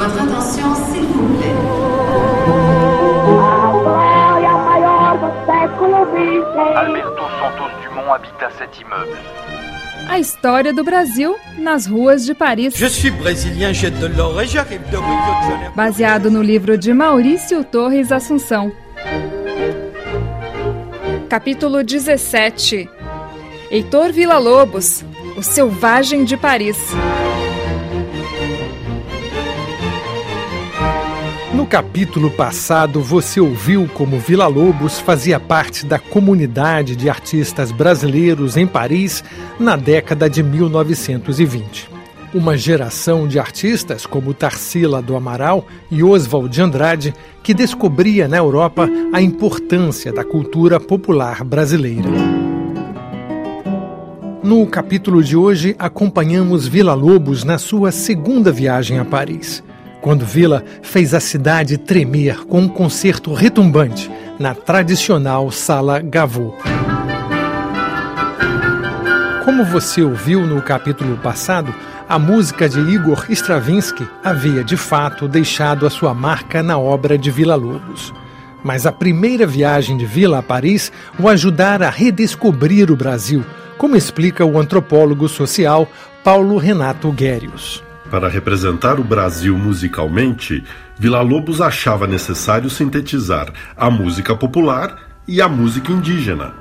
[0.00, 1.54] Votre attention, s'il vous plaît.
[6.74, 9.18] Alberto Santos Dumont habita cet immeuble.
[10.08, 12.70] A história do Brasil nas ruas de Paris.
[12.74, 15.74] Je suis brésilien, j'ai de l'or et j'arrive de Rio de Janeiro.
[15.76, 18.72] Baseado no livro de Maurício Torres Assunção.
[21.28, 22.88] Capítulo 17.
[23.70, 25.04] Heitor Villa-Lobos,
[25.36, 26.78] o selvagem de Paris.
[31.70, 38.66] Capítulo passado, você ouviu como Vila Lobos fazia parte da comunidade de artistas brasileiros em
[38.66, 39.22] Paris
[39.56, 41.88] na década de 1920.
[42.34, 48.38] Uma geração de artistas como Tarsila do Amaral e Oswald de Andrade que descobria na
[48.38, 52.10] Europa a importância da cultura popular brasileira.
[54.42, 59.62] No capítulo de hoje, acompanhamos Vila Lobos na sua segunda viagem a Paris
[60.00, 66.56] quando Vila fez a cidade tremer com um concerto retumbante na tradicional Sala Gaveau.
[69.44, 71.74] Como você ouviu no capítulo passado,
[72.08, 77.30] a música de Igor Stravinsky havia de fato deixado a sua marca na obra de
[77.30, 78.12] Vila Lobos.
[78.64, 83.44] Mas a primeira viagem de Vila a Paris o ajudara a redescobrir o Brasil,
[83.78, 85.88] como explica o antropólogo social
[86.22, 87.82] Paulo Renato Guérios.
[88.10, 90.64] Para representar o Brasil musicalmente,
[90.98, 96.52] Villa-Lobos achava necessário sintetizar a música popular e a música indígena.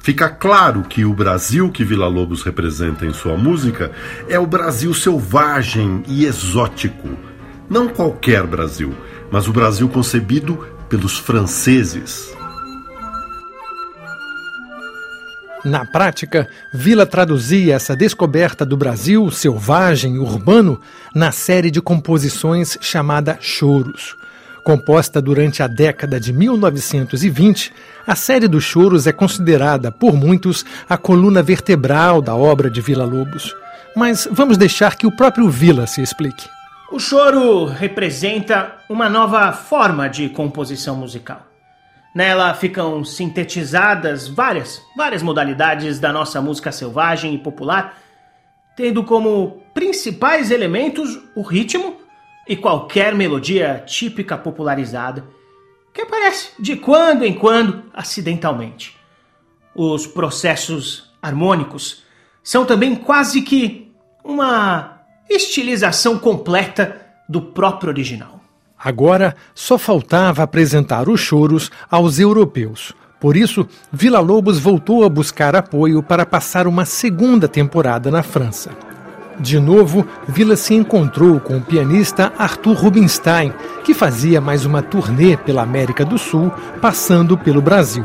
[0.00, 3.92] Fica claro que o Brasil que Villa-Lobos representa em sua música
[4.30, 7.10] é o Brasil selvagem e exótico.
[7.68, 8.94] Não qualquer Brasil,
[9.30, 12.34] mas o Brasil concebido pelos franceses.
[15.64, 20.80] Na prática, Vila traduzia essa descoberta do Brasil selvagem urbano
[21.14, 24.16] na série de composições chamada Choros.
[24.62, 27.72] Composta durante a década de 1920,
[28.06, 33.04] a série dos Choros é considerada por muitos a coluna vertebral da obra de Vila
[33.04, 33.54] Lobos.
[33.96, 36.48] Mas vamos deixar que o próprio Vila se explique.
[36.92, 41.47] O choro representa uma nova forma de composição musical.
[42.14, 47.98] Nela ficam sintetizadas várias, várias modalidades da nossa música selvagem e popular,
[48.76, 51.96] tendo como principais elementos o ritmo
[52.48, 55.24] e qualquer melodia típica popularizada,
[55.92, 58.96] que aparece de quando em quando acidentalmente.
[59.74, 62.02] Os processos harmônicos
[62.42, 63.92] são também quase que
[64.24, 68.37] uma estilização completa do próprio original.
[68.78, 72.92] Agora só faltava apresentar os choros aos europeus.
[73.20, 78.70] Por isso, Vila Lobos voltou a buscar apoio para passar uma segunda temporada na França.
[79.40, 83.52] De novo, Vila se encontrou com o pianista Arthur Rubinstein,
[83.84, 88.04] que fazia mais uma turnê pela América do Sul, passando pelo Brasil.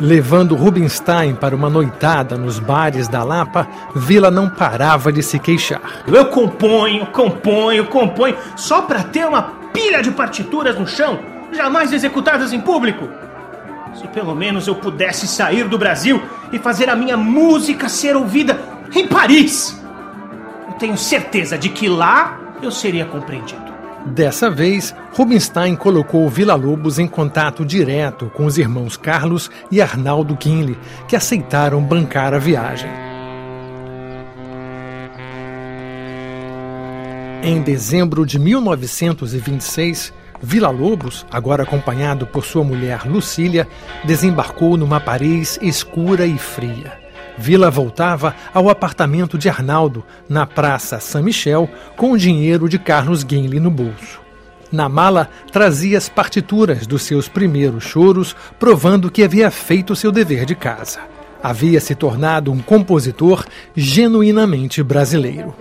[0.00, 5.80] Levando Rubinstein para uma noitada nos bares da Lapa, Vila não parava de se queixar.
[6.06, 9.42] Eu componho, componho, componho, só para ter uma
[9.72, 11.18] pilha de partituras no chão,
[11.52, 13.08] jamais executadas em público.
[13.94, 18.58] Se pelo menos eu pudesse sair do Brasil e fazer a minha música ser ouvida
[18.94, 19.78] em Paris.
[20.68, 23.72] Eu tenho certeza de que lá eu seria compreendido.
[24.06, 30.36] Dessa vez, Rubinstein colocou Vila Lobos em contato direto com os irmãos Carlos e Arnaldo
[30.36, 30.76] Kinley,
[31.06, 32.90] que aceitaram bancar a viagem.
[37.44, 43.68] Em dezembro de 1926, Vila Lobos, agora acompanhado por sua mulher Lucília,
[44.04, 47.01] desembarcou numa Paris escura e fria.
[47.38, 53.60] Vila voltava ao apartamento de Arnaldo, na Praça Saint-Michel, com o dinheiro de Carlos Guinle
[53.60, 54.20] no bolso.
[54.70, 60.46] Na mala, trazia as partituras dos seus primeiros choros, provando que havia feito seu dever
[60.46, 61.00] de casa.
[61.42, 63.44] Havia se tornado um compositor
[63.76, 65.54] genuinamente brasileiro.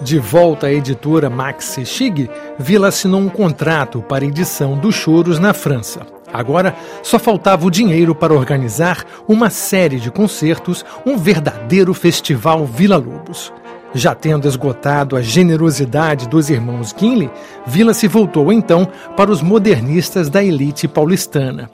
[0.00, 5.54] De volta à editora Max Schig, Vila assinou um contrato para edição dos choros na
[5.54, 6.15] França.
[6.36, 12.96] Agora só faltava o dinheiro para organizar uma série de concertos, um verdadeiro festival Vila
[12.96, 13.52] Lobos.
[13.94, 17.30] Já tendo esgotado a generosidade dos irmãos Guinle,
[17.66, 18.86] Vila se voltou então
[19.16, 21.70] para os modernistas da elite paulistana.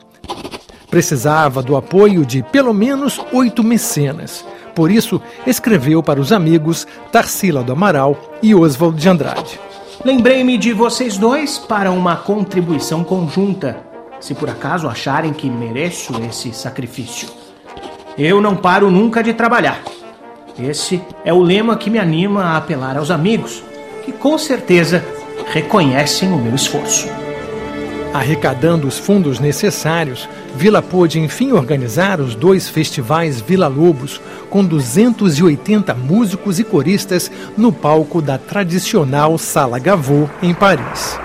[0.88, 4.44] Precisava do apoio de pelo menos oito mecenas.
[4.74, 9.58] Por isso, escreveu para os amigos Tarsila do Amaral e Oswald de Andrade.
[10.04, 13.91] Lembrei-me de vocês dois para uma contribuição conjunta,
[14.22, 17.28] se por acaso acharem que mereço esse sacrifício.
[18.16, 19.82] Eu não paro nunca de trabalhar.
[20.58, 23.62] Esse é o lema que me anima a apelar aos amigos.
[24.04, 25.04] que com certeza
[25.52, 27.06] reconhecem o meu esforço.
[28.12, 34.20] Arrecadando os fundos necessários, Vila pôde enfim organizar os dois festivais Vila Lobos,
[34.50, 41.16] com 280 músicos e coristas no palco da tradicional Sala Gavot, em Paris.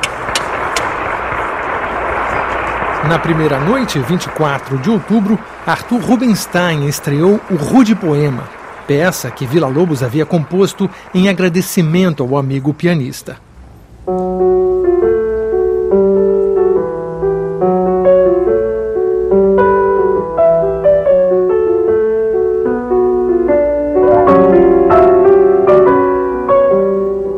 [3.07, 8.43] Na primeira noite, 24 de outubro, Arthur Rubinstein estreou o Rude Poema,
[8.85, 13.37] peça que Vila Lobos havia composto em agradecimento ao amigo pianista.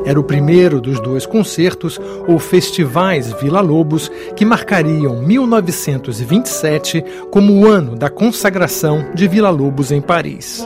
[0.10, 7.68] Era o primeiro dos dois concertos ou festivais Vila Lobos que marcariam 1927 como o
[7.68, 10.66] ano da consagração de Vila Lobos em Paris.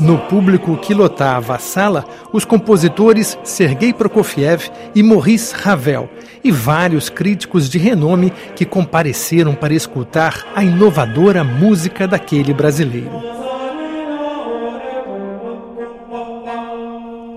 [0.00, 6.08] No público que lotava a sala, os compositores Sergei Prokofiev e Maurice Ravel
[6.44, 13.10] e vários críticos de renome que compareceram para escutar a inovadora música daquele brasileiro.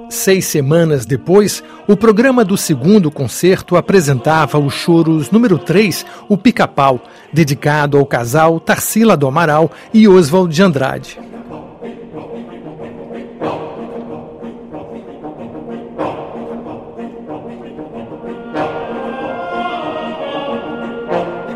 [0.09, 6.99] Seis semanas depois, o programa do segundo concerto apresentava os choros número 3, o Pica-Pau,
[7.31, 11.28] dedicado ao casal Tarsila do Amaral e Oswald de Andrade.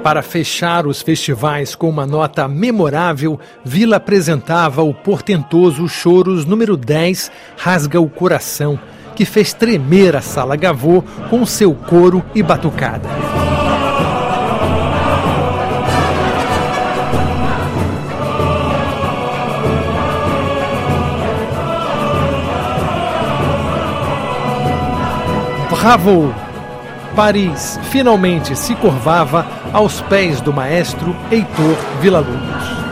[0.03, 7.31] Para fechar os festivais com uma nota memorável, Vila apresentava o portentoso Choros número 10,
[7.57, 8.77] Rasga o Coração,
[9.15, 13.07] que fez tremer a Sala Gavô com seu coro e batucada.
[25.69, 26.52] Bravo!
[27.15, 32.83] Paris finalmente se curvava aos pés do maestro Heitor Villa-Lobos.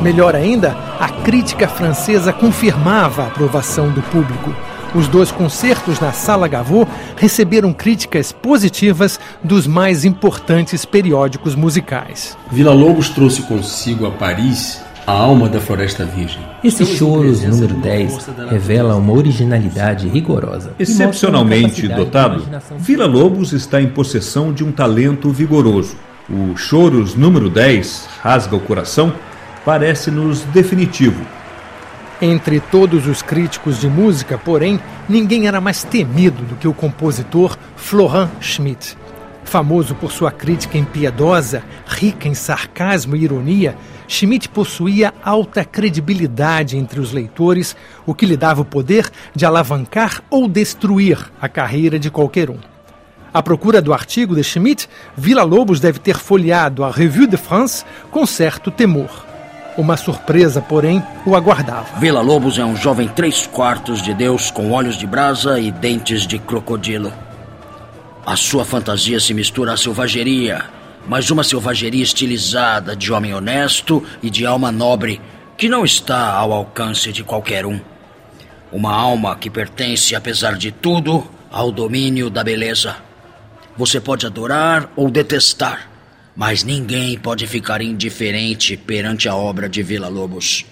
[0.00, 4.54] Melhor ainda, a crítica francesa confirmava a aprovação do público.
[4.94, 12.38] Os dois concertos na Sala Gavot receberam críticas positivas dos mais importantes periódicos musicais.
[12.50, 16.47] Vila Lobos trouxe consigo a Paris a alma da Floresta Virgem.
[16.62, 20.72] Esse choros número 10 revela uma originalidade rigorosa.
[20.78, 22.44] Excepcionalmente dotado,
[22.78, 25.96] Vila Lobos está em possessão de um talento vigoroso.
[26.28, 29.14] O Choros número 10, Rasga o Coração,
[29.64, 31.24] parece-nos definitivo.
[32.20, 37.56] Entre todos os críticos de música, porém, ninguém era mais temido do que o compositor
[37.76, 38.96] Florent Schmitt.
[39.48, 43.74] Famoso por sua crítica impiedosa, rica em sarcasmo e ironia,
[44.06, 47.74] Schmidt possuía alta credibilidade entre os leitores,
[48.04, 52.58] o que lhe dava o poder de alavancar ou destruir a carreira de qualquer um.
[53.32, 54.86] À procura do artigo de Schmidt,
[55.16, 59.24] Vila Lobos deve ter folheado a Revue de France com certo temor.
[59.78, 61.98] Uma surpresa, porém, o aguardava.
[61.98, 66.26] Vila Lobos é um jovem três quartos de Deus com olhos de brasa e dentes
[66.26, 67.10] de crocodilo.
[68.28, 70.62] A sua fantasia se mistura à selvageria,
[71.08, 75.18] mas uma selvageria estilizada de homem honesto e de alma nobre
[75.56, 77.80] que não está ao alcance de qualquer um.
[78.70, 82.96] Uma alma que pertence, apesar de tudo, ao domínio da beleza.
[83.78, 85.88] Você pode adorar ou detestar,
[86.36, 90.66] mas ninguém pode ficar indiferente perante a obra de Vila Lobos.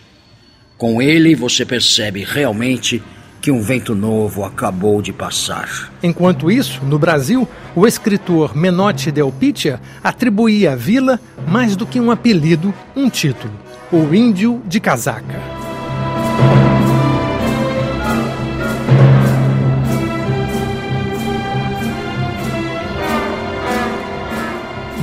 [0.76, 3.02] Com ele você percebe realmente
[3.46, 5.92] que um vento novo acabou de passar.
[6.02, 12.00] Enquanto isso, no Brasil, o escritor Menotti Del Picchia atribuía à vila mais do que
[12.00, 13.52] um apelido, um título:
[13.92, 15.55] o Índio de Casaca.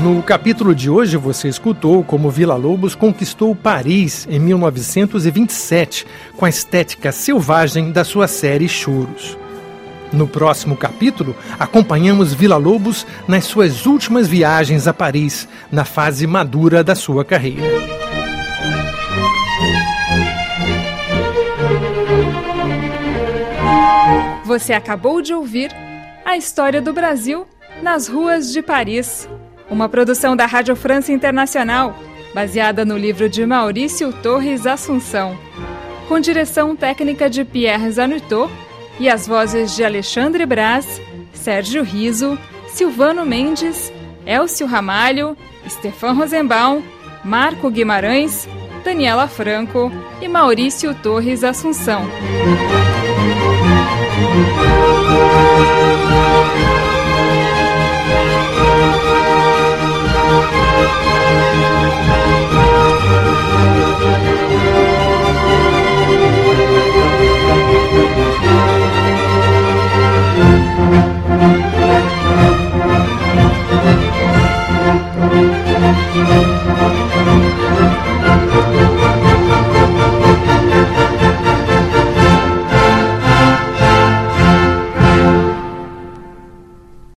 [0.04, 6.06] No capítulo de hoje, você escutou como Vila Lobos conquistou Paris em 1927
[6.36, 9.38] com a estética selvagem da sua série Choros.
[10.12, 16.84] No próximo capítulo, acompanhamos Vila Lobos nas suas últimas viagens a Paris, na fase madura
[16.84, 17.64] da sua carreira.
[24.44, 25.72] Você acabou de ouvir
[26.26, 27.48] a história do Brasil
[27.82, 29.30] nas ruas de Paris
[29.74, 31.98] uma produção da Rádio França Internacional,
[32.34, 35.36] baseada no livro de Maurício Torres Assunção,
[36.08, 38.54] com direção técnica de Pierre Zanutot
[39.00, 41.02] e as vozes de Alexandre Braz,
[41.34, 42.38] Sérgio Riso,
[42.68, 43.92] Silvano Mendes,
[44.28, 45.36] Elcio Ramalho,
[45.68, 46.84] Stefan Rosenbaum,
[47.26, 48.48] Marco Guimarães,
[48.86, 52.08] Daniela Franco e Maurício Torres Assunção.